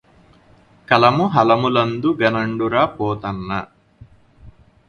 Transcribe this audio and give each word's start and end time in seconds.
కలము 0.87 1.25
హలములందు 1.27 2.09
ఘనుండురా 2.21 2.83
Pothanna 2.95 3.49